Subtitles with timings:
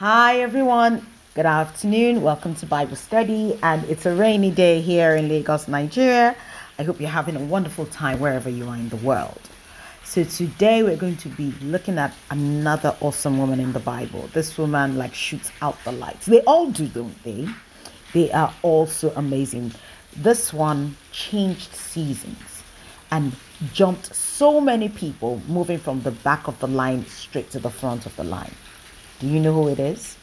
[0.00, 1.06] Hi, everyone.
[1.34, 2.22] Good afternoon.
[2.22, 3.58] Welcome to Bible study.
[3.62, 6.34] And it's a rainy day here in Lagos, Nigeria.
[6.78, 9.42] I hope you're having a wonderful time wherever you are in the world.
[10.04, 14.30] So, today we're going to be looking at another awesome woman in the Bible.
[14.32, 16.24] This woman, like, shoots out the lights.
[16.24, 17.46] They all do, don't they?
[18.14, 19.72] They are also amazing.
[20.16, 22.62] This one changed seasons
[23.10, 23.36] and
[23.74, 28.06] jumped so many people moving from the back of the line straight to the front
[28.06, 28.54] of the line.
[29.20, 30.16] Do you know who it is?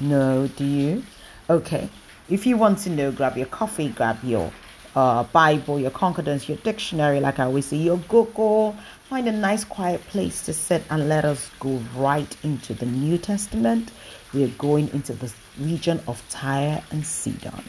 [0.00, 1.04] No, do you?
[1.48, 1.88] Okay.
[2.28, 4.52] If you want to know, grab your coffee, grab your
[4.96, 8.76] uh, Bible, your concordance, your dictionary, like I always say, your Google.
[9.08, 13.16] Find a nice quiet place to sit and let us go right into the New
[13.16, 13.92] Testament.
[14.34, 17.62] We are going into the region of Tyre and Sidon.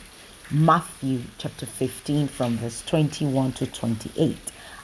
[0.50, 4.38] Matthew chapter 15 from verse 21 to 28.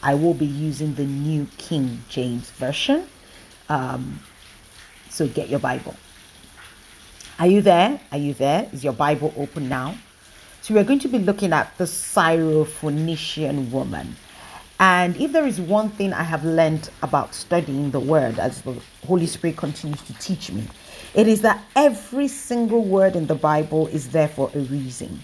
[0.03, 3.08] I will be using the New King James Version.
[3.70, 4.20] Um,
[5.09, 5.95] so get your Bible.
[7.40, 8.00] Are you there?
[8.12, 8.70] Are you there?
[8.73, 9.95] Is your Bible open now?
[10.61, 14.16] So we're going to be looking at the Syrophoenician woman.
[14.80, 18.75] And if there is one thing I have learned about studying the word as the
[19.06, 20.64] Holy Spirit continues to teach me,
[21.14, 25.22] it is that every single word in the Bible is there for a reason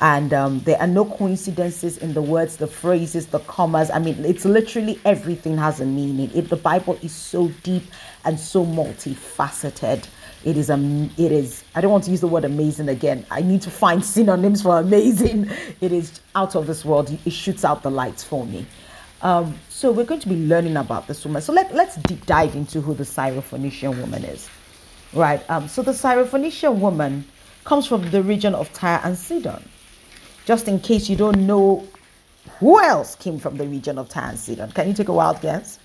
[0.00, 3.90] and um, there are no coincidences in the words the phrases the commas.
[3.90, 6.30] I mean it's literally everything has a meaning.
[6.34, 7.84] It, the bible is so deep
[8.24, 10.06] and so multifaceted.
[10.44, 13.24] It is um it is i don't want to use the word amazing again.
[13.30, 15.50] I need to find synonyms for amazing.
[15.80, 17.16] It is out of this world.
[17.24, 18.66] It shoots out the lights for me.
[19.22, 21.40] Um, so we're going to be learning about this woman.
[21.40, 24.50] So let, let's deep dive into who the syrophoenician woman is.
[25.14, 27.24] Right um, so the syrophoenician woman
[27.64, 29.66] comes from the region of tyre and sidon
[30.46, 31.86] just in case you don't know
[32.58, 34.70] who else came from the region of Tyre and Sidon.
[34.70, 35.78] Can you take a wild guess?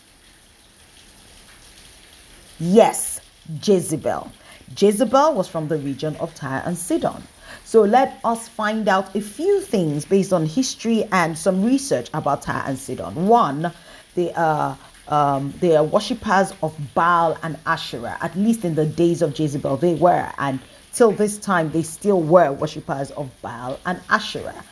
[2.59, 3.19] Yes,
[3.63, 4.31] Jezebel.
[4.77, 7.23] Jezebel was from the region of Tyre and Sidon.
[7.65, 12.43] So let us find out a few things based on history and some research about
[12.43, 13.27] Tyre and Sidon.
[13.27, 13.73] One,
[14.15, 18.17] they are um, they are worshippers of Baal and Asherah.
[18.21, 20.59] At least in the days of Jezebel, they were, and
[20.93, 24.63] till this time they still were worshippers of Baal and Asherah.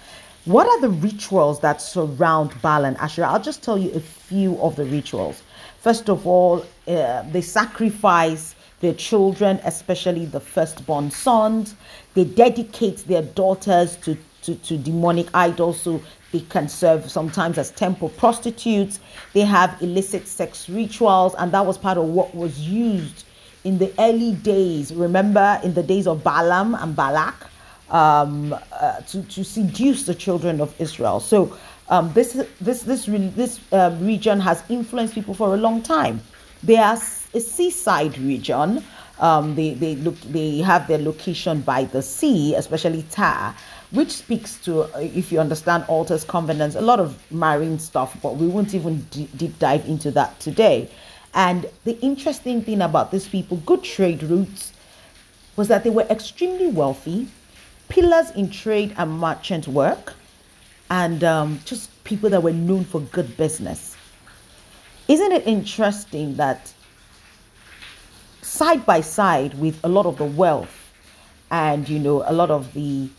[0.46, 3.28] What are the rituals that surround Baal and Asherah?
[3.28, 5.44] I'll just tell you a few of the rituals.
[5.80, 11.76] First of all, uh, they sacrifice their children, especially the firstborn sons.
[12.14, 17.72] They dedicate their daughters to, to, to demonic idols so they can serve sometimes as
[17.72, 19.00] temple prostitutes.
[19.34, 23.26] They have illicit sex rituals, and that was part of what was used
[23.64, 27.36] in the early days, remember in the days of Balaam and Balak,
[27.90, 31.20] um, uh, to, to seduce the children of Israel.
[31.20, 31.58] So
[31.90, 36.22] um, this this this this uh, region has influenced people for a long time.
[36.64, 36.94] They are
[37.34, 38.84] a seaside region.
[39.20, 43.56] Um, they they look they have their location by the sea, especially Tyre,
[43.92, 48.16] which speaks to uh, if you understand altars, covenants, a lot of marine stuff.
[48.22, 50.90] But we won't even d- deep dive into that today.
[51.34, 54.74] And the interesting thing about these people, good trade routes,
[55.56, 57.28] was that they were extremely wealthy,
[57.90, 60.14] pillars in trade and merchant work,
[60.90, 63.96] and um, just people that were known for good business.
[65.08, 66.74] Isn't it interesting that
[68.42, 70.92] side by side with a lot of the wealth
[71.52, 73.10] and you know a lot of the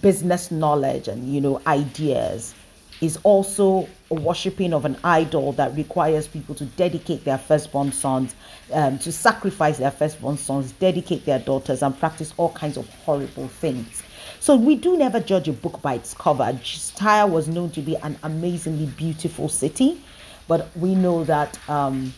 [0.00, 2.54] business knowledge and you know ideas
[3.00, 8.34] is also a worshipping of an idol that requires people to dedicate their firstborn sons,
[8.72, 13.48] um, to sacrifice their firstborn sons, dedicate their daughters, and practice all kinds of horrible
[13.48, 14.02] things.
[14.40, 16.58] So we do never judge a book by its cover.
[16.96, 20.02] Tyre was known to be an amazingly beautiful city,
[20.48, 22.12] but we know that um,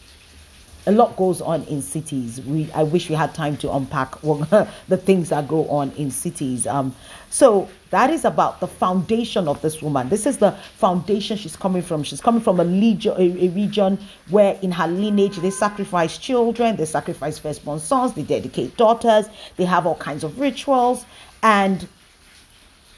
[0.87, 2.41] a lot goes on in cities.
[2.41, 6.67] We I wish we had time to unpack the things that go on in cities.
[6.67, 6.95] Um,
[7.31, 10.09] so that is about the foundation of this woman.
[10.09, 12.03] This is the foundation she's coming from.
[12.03, 13.99] She's coming from a, legion, a, a region
[14.29, 19.27] where in her lineage they sacrifice children, they sacrifice firstborn sons, they dedicate daughters,
[19.57, 21.05] they have all kinds of rituals,
[21.43, 21.87] and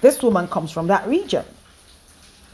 [0.01, 1.45] this woman comes from that region.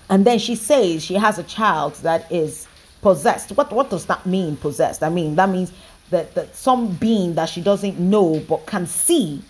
[0.08, 2.66] And then she says she has a child that is
[3.00, 3.50] possessed.
[3.52, 5.02] What what does that mean, possessed?
[5.02, 5.72] I mean, that means
[6.10, 9.42] that, that some being that she doesn't know but can see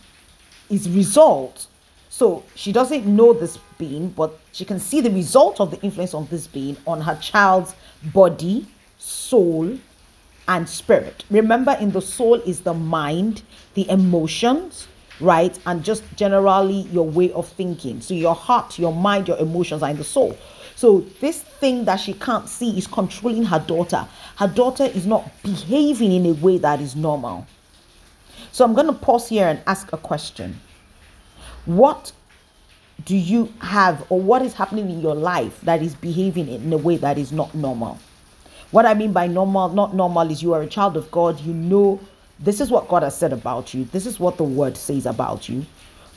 [0.69, 1.67] is result.
[2.09, 6.15] So she doesn't know this being, but she can see the result of the influence
[6.15, 7.75] of this being on her child's
[8.13, 8.67] body,
[8.99, 9.79] soul,
[10.49, 11.25] and spirit.
[11.31, 13.43] Remember, in the soul is the mind,
[13.75, 14.89] the emotions,
[15.21, 15.57] right?
[15.67, 18.01] And just generally your way of thinking.
[18.01, 20.37] So your heart, your mind, your emotions are in the soul.
[20.81, 24.09] So this thing that she can't see is controlling her daughter.
[24.37, 27.47] Her daughter is not behaving in a way that is normal.
[28.51, 30.59] So I'm going to pause here and ask a question.
[31.67, 32.13] What
[33.05, 36.79] do you have, or what is happening in your life that is behaving in a
[36.79, 37.99] way that is not normal?
[38.71, 41.39] What I mean by normal, not normal, is you are a child of God.
[41.41, 42.01] You know
[42.39, 45.47] this is what God has said about you, this is what the word says about
[45.47, 45.67] you.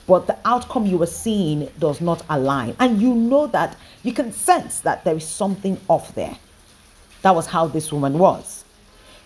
[0.07, 2.75] But the outcome you were seeing does not align.
[2.79, 6.38] And you know that you can sense that there is something off there.
[7.21, 8.63] That was how this woman was.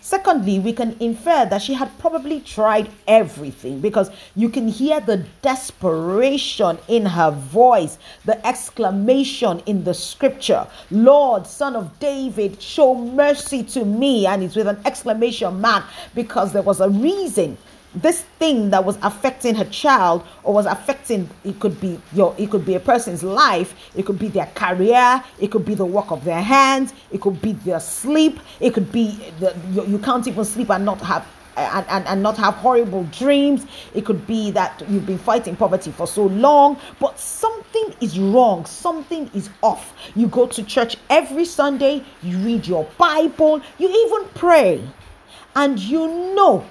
[0.08, 5.26] Secondly, we can infer that she had probably tried everything because you can hear the
[5.42, 13.64] desperation in her voice, the exclamation in the scripture Lord, son of David, show mercy
[13.64, 14.26] to me.
[14.26, 15.84] And it's with an exclamation mark
[16.16, 17.58] because there was a reason
[18.02, 22.50] this thing that was affecting her child or was affecting it could be your it
[22.52, 26.12] could be a person's life it could be their career it could be the work
[26.12, 30.28] of their hands it could be their sleep it could be the, you, you can't
[30.28, 31.26] even sleep and not have
[31.58, 33.66] and, and, and not have horrible dreams.
[33.96, 38.66] It could be that you've been fighting poverty for so long, but something is wrong,
[38.66, 39.94] something is off.
[40.16, 44.88] You go to church every Sunday, you read your Bible, you even pray,
[45.56, 46.64] and you know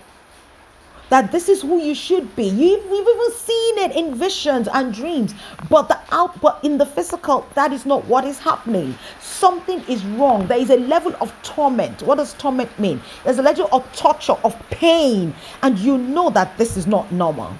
[1.09, 2.45] that this is who you should be.
[2.45, 5.35] You've, you've even seen it in visions and dreams,
[5.69, 8.97] but the out, but in the physical, that is not what is happening.
[9.21, 10.47] Something is wrong.
[10.47, 12.03] There is a level of torment.
[12.03, 13.01] What does torment mean?
[13.25, 17.53] There's a level of torture, of pain, and you know that this is not normal.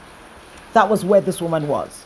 [0.73, 2.05] That was where this woman was.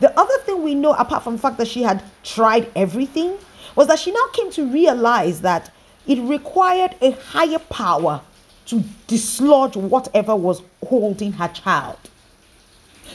[0.00, 3.36] The other thing we know, apart from the fact that she had tried everything,
[3.74, 5.72] was that she now came to realize that
[6.06, 8.22] it required a higher power
[8.68, 11.98] to dislodge whatever was holding her child.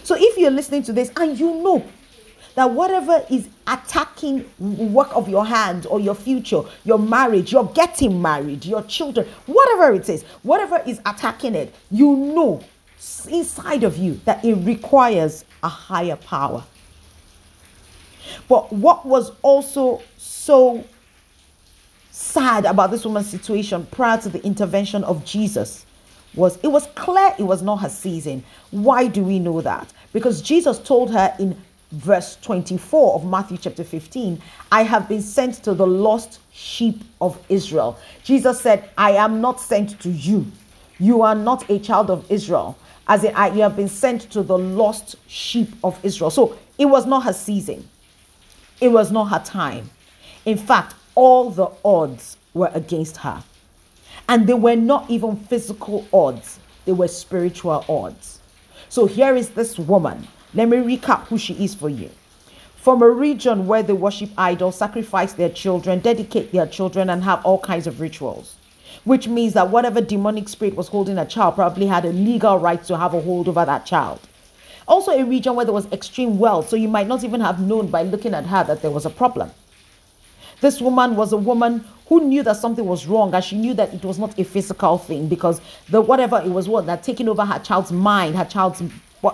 [0.04, 1.86] So if you're listening to this and you know
[2.56, 8.22] that whatever is attacking work of your hands or your future, your marriage, your getting
[8.22, 12.64] married, your children, whatever it is, whatever is attacking it, you know
[13.28, 16.64] inside of you that it requires a higher power.
[18.48, 20.84] But what was also so
[22.14, 25.84] sad about this woman's situation prior to the intervention of Jesus
[26.36, 28.44] was it was clear it was not her season.
[28.70, 29.92] Why do we know that?
[30.14, 31.60] Because Jesus told her in
[31.92, 34.40] verse 24 of Matthew chapter 15,
[34.72, 37.98] I have been sent to the lost sheep of Israel.
[38.24, 40.46] Jesus said, I am not sent to you.
[41.00, 42.78] You are not a child of Israel.
[43.08, 46.30] As in, I, you have been sent to the lost sheep of Israel.
[46.30, 47.90] So it was not her season,
[48.80, 49.90] it was not her time.
[50.46, 53.44] In fact, all the odds were against her.
[54.30, 58.40] And they were not even physical odds, they were spiritual odds.
[58.90, 60.28] So here is this woman.
[60.54, 62.10] Let me recap who she is for you.
[62.76, 67.44] From a region where they worship idols, sacrifice their children, dedicate their children, and have
[67.46, 68.56] all kinds of rituals.
[69.04, 72.84] Which means that whatever demonic spirit was holding a child probably had a legal right
[72.84, 74.20] to have a hold over that child.
[74.88, 77.88] Also, a region where there was extreme wealth, so you might not even have known
[77.88, 79.50] by looking at her that there was a problem.
[80.64, 83.94] This woman was a woman who knew that something was wrong and she knew that
[83.94, 87.44] it was not a physical thing because the whatever it was what that taking over
[87.44, 88.82] her child's mind, her child's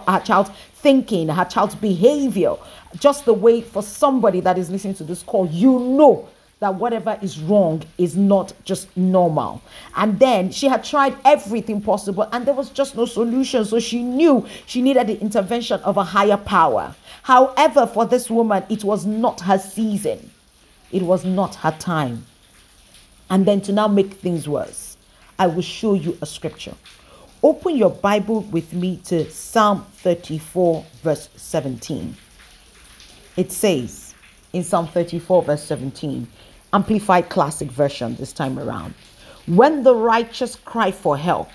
[0.08, 2.56] her child's thinking, her child's behavior.
[2.98, 6.28] Just the way for somebody that is listening to this call, you know
[6.62, 9.62] that whatever is wrong is not just normal.
[9.98, 13.66] And then she had tried everything possible and there was just no solution.
[13.66, 16.96] So she knew she needed the intervention of a higher power.
[17.22, 20.32] However, for this woman, it was not her season.
[20.92, 22.26] It was not her time.
[23.30, 24.98] And then to now make things worse,
[25.38, 26.74] I will show you a scripture.
[27.42, 32.16] Open your Bible with me to Psalm 34, verse 17.
[33.38, 34.14] It says
[34.52, 36.28] in Psalm 34, verse 17,
[36.74, 38.94] Amplified Classic Version this time around.
[39.46, 41.50] When the righteous cry for help,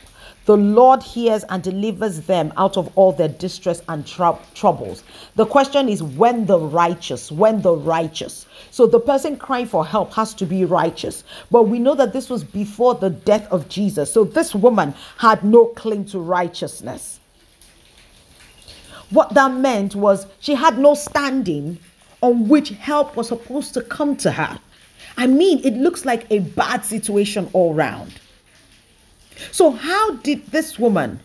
[0.47, 5.03] the Lord hears and delivers them out of all their distress and tr- troubles.
[5.37, 8.47] The question is when the righteous, when the righteous.
[8.71, 11.25] So the person crying for help has to be righteous.
[11.51, 14.13] But we know that this was before the death of Jesus.
[14.13, 17.21] So this woman had no claim to righteousness.
[19.11, 21.79] What that meant was she had no standing
[22.21, 24.59] on which help was supposed to come to her.
[25.17, 28.13] I mean, it looks like a bad situation all round.
[29.53, 31.21] So, how did this woman,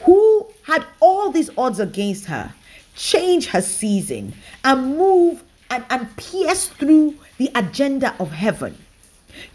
[0.00, 2.52] who had all these odds against her,
[2.94, 8.76] change her season and move and, and pierce through the agenda of heaven?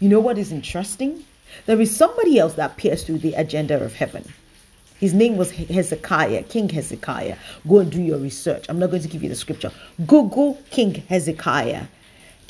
[0.00, 1.24] You know what is interesting?
[1.66, 4.24] There is somebody else that pierced through the agenda of heaven.
[4.98, 7.36] His name was Hezekiah, King Hezekiah.
[7.68, 8.66] Go and do your research.
[8.68, 9.72] I'm not going to give you the scripture.
[10.06, 11.86] Google King Hezekiah.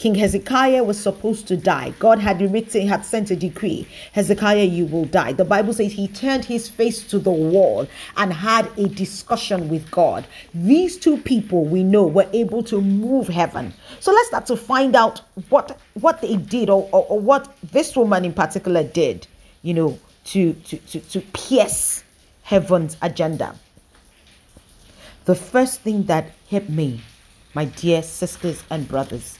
[0.02, 1.94] King Hezekiah was supposed to die.
[2.00, 3.87] God had written, had sent a decree.
[4.11, 5.32] Hezekiah, you will die.
[5.32, 9.88] The Bible says he turned his face to the wall and had a discussion with
[9.92, 10.26] God.
[10.54, 13.73] These two people we know were able to move heaven.
[14.00, 17.94] So let's start to find out what what they did or, or, or what this
[17.94, 19.28] woman in particular did,
[19.62, 22.02] you know, to, to, to, to pierce
[22.42, 23.54] heaven's agenda.
[25.26, 27.02] The first thing that hit me,
[27.54, 29.38] my dear sisters and brothers,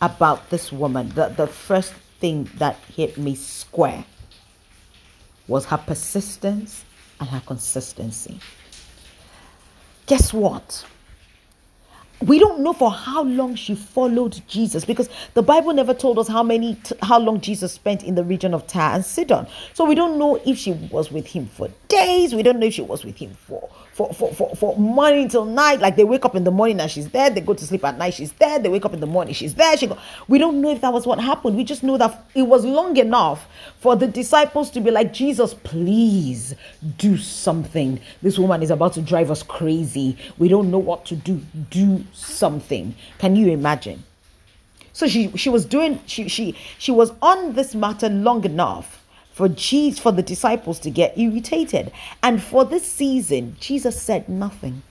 [0.00, 4.04] about this woman, the, the first thing that hit me square
[5.48, 6.84] was her persistence
[7.18, 8.40] and her consistency.
[10.06, 10.84] Guess what?
[12.22, 16.28] We don't know for how long she followed Jesus because the Bible never told us
[16.28, 19.46] how many how long Jesus spent in the region of Tyre and Sidon.
[19.72, 22.34] So we don't know if she was with him for days.
[22.34, 25.46] We don't know if she was with him for for for for, for morning till
[25.46, 25.80] night.
[25.80, 27.30] Like they wake up in the morning and she's there.
[27.30, 28.14] They go to sleep at night.
[28.14, 28.58] She's there.
[28.58, 29.32] They wake up in the morning.
[29.32, 29.76] She's there.
[29.78, 29.96] She go.
[30.28, 31.56] We don't know if that was what happened.
[31.56, 33.46] We just know that it was long enough
[33.78, 36.54] for the disciples to be like Jesus, please
[36.98, 37.98] do something.
[38.20, 40.18] This woman is about to drive us crazy.
[40.36, 41.40] We don't know what to do.
[41.70, 42.94] Do something.
[43.18, 44.04] Can you imagine?
[44.92, 49.48] So she she was doing she she she was on this matter long enough for
[49.48, 51.92] Jesus for the disciples to get irritated.
[52.22, 54.82] And for this season, Jesus said nothing.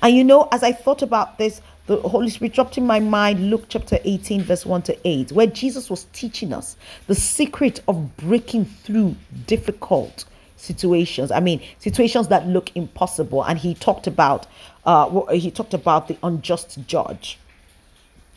[0.00, 3.50] And you know, as I thought about this, the Holy Spirit dropped in my mind
[3.50, 6.76] Luke chapter 18, verse 1 to 8, where Jesus was teaching us
[7.06, 10.24] the secret of breaking through difficult
[10.58, 11.30] situations.
[11.30, 13.44] I mean, situations that look impossible.
[13.44, 14.46] And he talked about
[14.84, 17.38] uh, he talked about the unjust judge.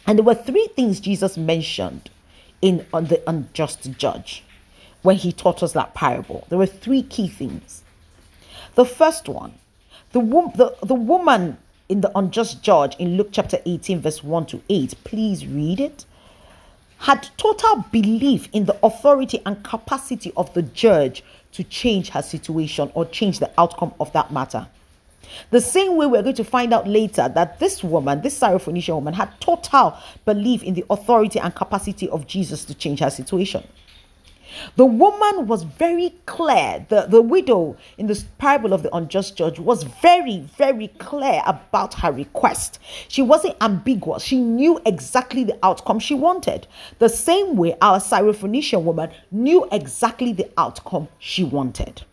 [0.08, 2.10] And there were three things Jesus mentioned
[2.62, 4.44] in on the unjust judge
[5.02, 6.46] when he taught us that parable.
[6.50, 7.84] There were three key things.
[8.76, 9.54] The first one,
[10.12, 11.58] the, the, the woman
[11.90, 16.06] in the unjust judge in Luke chapter 18, verse 1 to 8, please read it,
[17.00, 22.92] had total belief in the authority and capacity of the judge to change her situation
[22.94, 24.68] or change the outcome of that matter.
[25.50, 29.14] The same way we're going to find out later that this woman, this Syrophoenician woman,
[29.14, 33.64] had total belief in the authority and capacity of Jesus to change her situation.
[34.78, 36.86] The woman was very clear.
[36.88, 41.94] The, the widow in the parable of the unjust judge was very, very clear about
[41.96, 42.80] her request.
[43.08, 44.24] She wasn't ambiguous.
[44.24, 46.68] She knew exactly the outcome she wanted.
[47.00, 52.04] The same way our Syrophoenician woman knew exactly the outcome she wanted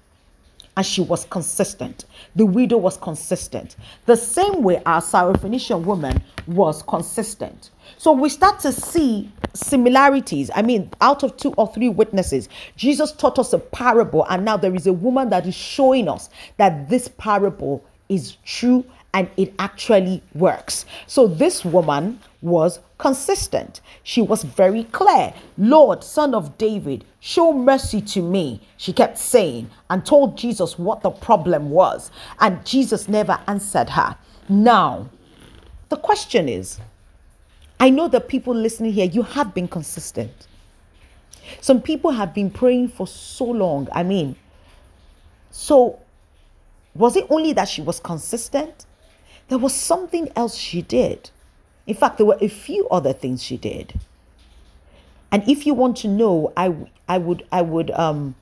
[0.78, 2.04] and she was consistent.
[2.36, 3.74] The widow was consistent.
[4.06, 7.70] The same way our Syrophoenician woman was consistent.
[7.96, 10.52] So we start to see similarities.
[10.54, 14.56] I mean, out of two or three witnesses, Jesus taught us a parable, and now
[14.56, 19.54] there is a woman that is showing us that this parable is true and it
[19.58, 20.84] actually works.
[21.06, 23.80] So this woman was consistent.
[24.02, 25.32] She was very clear.
[25.56, 28.60] Lord, son of David, show mercy to me.
[28.76, 32.10] She kept saying and told Jesus what the problem was.
[32.40, 34.16] And Jesus never answered her.
[34.48, 35.08] Now,
[35.88, 36.78] the question is
[37.80, 40.48] I know that people listening here, you have been consistent.
[41.60, 43.88] Some people have been praying for so long.
[43.92, 44.36] I mean,
[45.50, 45.98] so
[46.94, 48.86] was it only that she was consistent?
[49.48, 51.30] There was something else she did.
[51.86, 53.98] In fact, there were a few other things she did.
[55.32, 56.74] And if you want to know, I
[57.08, 58.34] I would I would um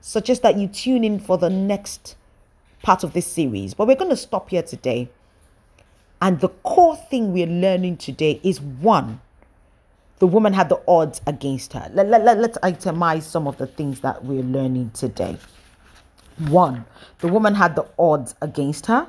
[0.00, 2.16] suggest that you tune in for the next
[2.82, 3.74] part of this series.
[3.74, 5.08] But we're going to stop here today.
[6.22, 9.20] And the core thing we're learning today is one,
[10.18, 11.90] the woman had the odds against her.
[11.92, 15.36] Let, let, let, let's itemize some of the things that we're learning today.
[16.38, 16.84] One,
[17.18, 19.08] the woman had the odds against her.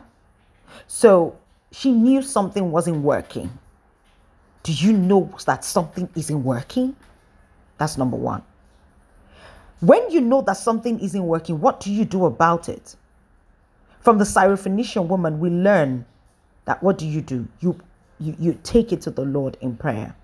[0.87, 1.37] So
[1.71, 3.57] she knew something wasn't working.
[4.63, 6.95] Do you know that something isn't working?
[7.77, 8.43] That's number one.
[9.79, 12.95] When you know that something isn't working, what do you do about it?
[13.99, 16.05] From the Syrophoenician woman, we learn
[16.65, 17.47] that what do you do?
[17.59, 17.79] You,
[18.19, 20.15] you, you take it to the Lord in prayer.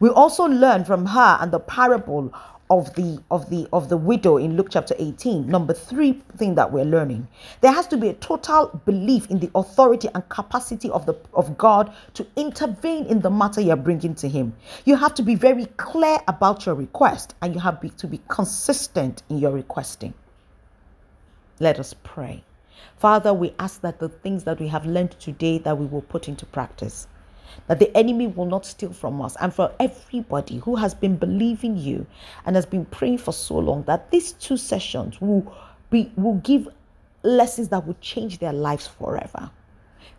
[0.00, 2.32] We also learn from her and the parable
[2.70, 6.70] of the of the of the widow in Luke chapter 18 number 3 thing that
[6.70, 7.26] we're learning
[7.60, 11.56] there has to be a total belief in the authority and capacity of the of
[11.56, 14.54] God to intervene in the matter you're bringing to him.
[14.84, 19.22] You have to be very clear about your request and you have to be consistent
[19.28, 20.14] in your requesting.
[21.60, 22.44] Let us pray.
[22.96, 26.28] Father we ask that the things that we have learned today that we will put
[26.28, 27.06] into practice
[27.66, 29.36] that the enemy will not steal from us.
[29.40, 32.06] And for everybody who has been believing you
[32.46, 35.52] and has been praying for so long, that these two sessions will
[35.90, 36.68] be will give
[37.22, 39.50] lessons that will change their lives forever.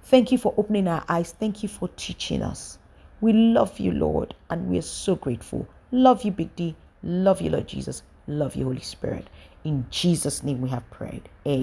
[0.04, 1.34] Thank you for opening our eyes.
[1.40, 2.78] Thank you for teaching us.
[3.22, 5.68] We love you, Lord, and we are so grateful.
[5.92, 6.76] Love you, Big D.
[7.04, 8.04] Love you, Lord Jesus.
[8.28, 9.28] Love you, Holy Spirit.
[9.64, 11.30] In Jesus' name we have prayed.
[11.46, 11.58] Amen.